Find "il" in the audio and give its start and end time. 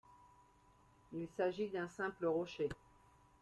1.13-1.27